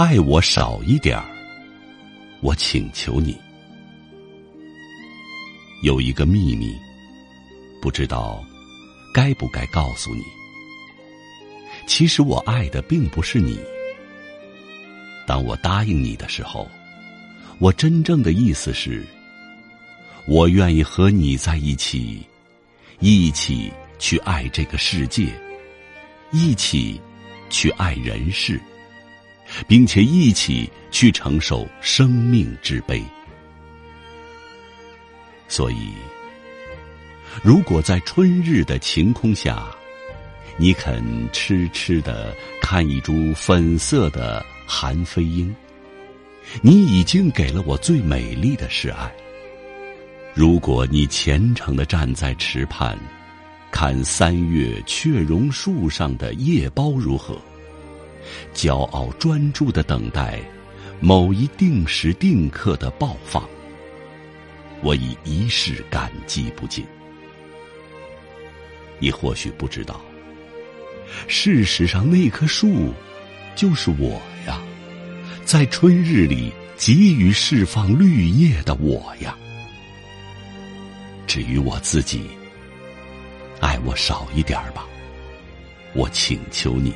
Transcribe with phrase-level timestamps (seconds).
[0.00, 1.28] 爱我少一点儿，
[2.40, 3.36] 我请求你。
[5.82, 6.74] 有一个秘密，
[7.82, 8.42] 不知道
[9.12, 10.22] 该不该告诉你。
[11.86, 13.60] 其实我爱的并不是你。
[15.26, 16.66] 当我答应你的时候，
[17.58, 19.04] 我真正的意思是，
[20.26, 22.26] 我愿意和你在一起，
[23.00, 25.26] 一起去爱这个世界，
[26.32, 26.98] 一起
[27.50, 28.58] 去爱人世。
[29.66, 33.02] 并且一起去承受生命之悲。
[35.48, 35.92] 所以，
[37.42, 39.66] 如果在春日的晴空下，
[40.56, 45.54] 你肯痴痴的看一株粉色的寒飞鹰，
[46.62, 49.10] 你已经给了我最美丽的示爱。
[50.34, 52.96] 如果你虔诚的站在池畔，
[53.72, 57.36] 看三月雀榕树上的叶苞如何？
[58.54, 60.40] 骄傲专注的等待，
[61.00, 63.48] 某一定时定刻的爆放。
[64.82, 66.84] 我已一世感激不尽。
[68.98, 70.00] 你或许不知道，
[71.26, 72.92] 事实上那棵树，
[73.54, 74.60] 就是我呀，
[75.44, 79.36] 在春日里急于释放绿叶的我呀。
[81.26, 82.22] 至于我自己，
[83.60, 84.86] 爱我少一点吧，
[85.94, 86.92] 我请求你。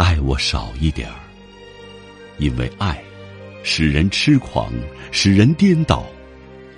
[0.00, 1.14] 爱我少一点儿，
[2.38, 2.98] 因为爱
[3.62, 4.72] 使人痴狂，
[5.12, 6.06] 使人颠倒，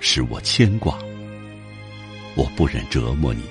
[0.01, 0.99] 使我牵挂。
[2.35, 3.43] 我不忍折磨你。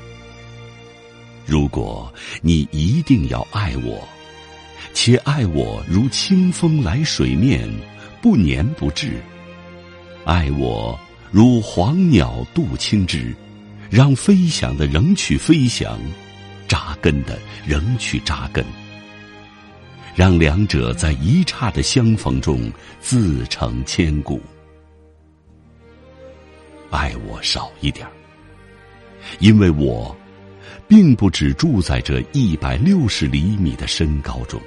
[1.47, 2.13] 如果
[2.43, 4.07] 你一定要爱我，
[4.93, 7.67] 且爱我如清风来水面，
[8.21, 9.09] 不粘不滞；
[10.27, 11.01] 爱我
[11.31, 13.35] 如黄鸟渡青枝，
[13.89, 15.99] 让飞翔的仍去飞翔，
[16.69, 18.63] 扎根的仍去扎根。
[20.15, 24.41] 让两者在一刹的相逢中自成千古。
[26.91, 28.07] 爱我少一点
[29.39, 30.15] 因为我
[30.87, 34.61] 并不只住在这一百六十厘米的身高中，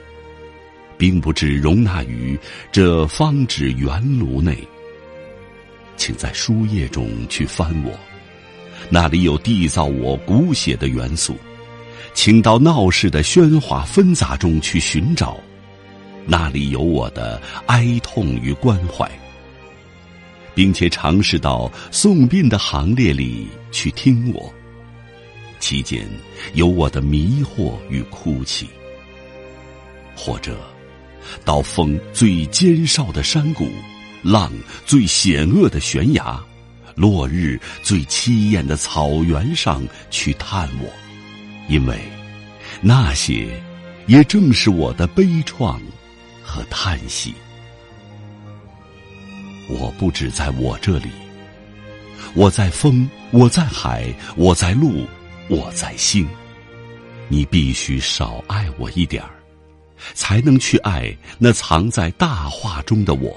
[0.97, 2.39] 并不只容纳于
[2.71, 4.57] 这方纸圆炉内。
[5.97, 7.91] 请在书页中去翻我，
[8.89, 11.37] 那里有缔造我骨血的元素。
[12.13, 15.37] 请到闹市的喧哗纷杂中去寻找，
[16.25, 19.09] 那里有我的哀痛与关怀，
[20.53, 24.53] 并且尝试到送殡的行列里去听我。
[25.59, 26.07] 期间
[26.53, 28.67] 有我的迷惑与哭泣，
[30.15, 30.57] 或者
[31.43, 33.67] 到风最尖哨的山谷，
[34.21, 34.51] 浪
[34.85, 36.39] 最险恶的悬崖，
[36.93, 41.04] 落日最凄艳的草原上去探我。
[41.67, 41.99] 因为，
[42.81, 43.47] 那些
[44.05, 45.79] 也正是我的悲怆
[46.43, 47.33] 和叹息。
[49.67, 51.09] 我不止在我这里，
[52.35, 55.07] 我在风，我在海，我在路，
[55.49, 56.27] 我在星。
[57.27, 59.31] 你必须少爱我一点儿，
[60.13, 63.35] 才能去爱那藏在大话中的我。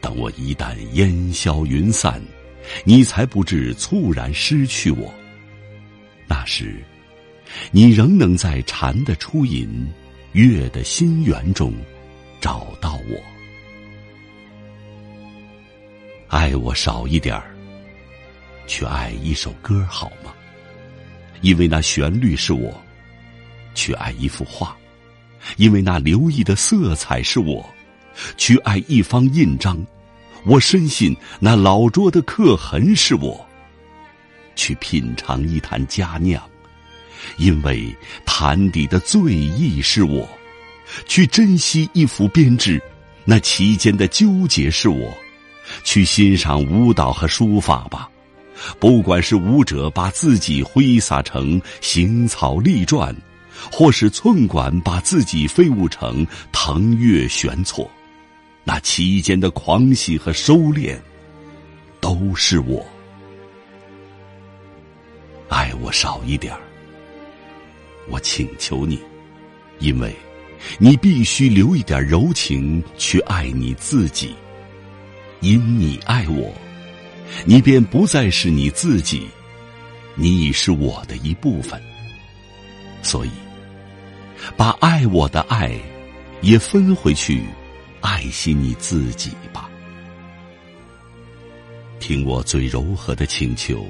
[0.00, 2.22] 等我一旦烟消云散，
[2.84, 5.12] 你才不至猝然失去我。
[6.28, 6.76] 那时。
[7.70, 9.86] 你仍能在禅的初吟、
[10.32, 11.72] 月的心圆中
[12.40, 13.20] 找到我。
[16.28, 17.54] 爱我少一点儿，
[18.66, 20.32] 去爱一首歌好吗？
[21.40, 22.70] 因为那旋律是我；
[23.74, 24.76] 去爱一幅画，
[25.56, 27.64] 因为那留意的色彩是我；
[28.36, 29.86] 去爱一方印章，
[30.44, 33.40] 我深信那老拙的刻痕是我；
[34.54, 36.42] 去品尝一坛佳酿。
[37.36, 40.28] 因为潭底的醉意是我，
[41.06, 42.82] 去珍惜一幅编织，
[43.24, 45.12] 那其间的纠结是我，
[45.84, 48.08] 去欣赏舞蹈和书法吧。
[48.80, 53.14] 不管是舞者把自己挥洒成行草立传，
[53.70, 57.88] 或是寸管把自己飞舞成腾跃悬错，
[58.64, 60.98] 那其间的狂喜和收敛，
[62.00, 62.84] 都是我。
[65.48, 66.60] 爱我少一点儿。
[68.10, 68.98] 我请求你，
[69.78, 70.14] 因为，
[70.78, 74.34] 你必须留一点柔情去爱你自己。
[75.40, 76.52] 因你爱我，
[77.44, 79.28] 你便不再是你自己，
[80.16, 81.80] 你已是我的一部分。
[83.02, 83.30] 所以，
[84.56, 85.78] 把爱我的爱
[86.40, 87.42] 也分回去，
[88.00, 89.70] 爱惜你自己吧。
[92.00, 93.86] 听我最柔和的请求，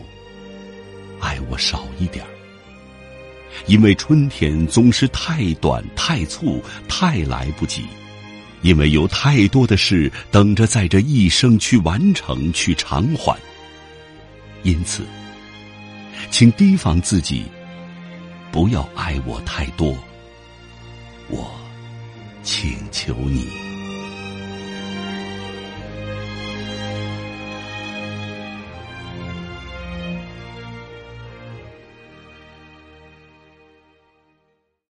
[1.20, 2.38] 爱我少一点儿。
[3.66, 7.84] 因为春天总是太短、太促、太来不及，
[8.62, 13.37] 因为有太多的事等着在这一生去完成、去偿还。
[14.62, 15.05] 因此，
[16.31, 17.44] 请提防自己，
[18.50, 19.96] 不要爱我太多。
[21.28, 21.50] 我
[22.43, 23.68] 请求你。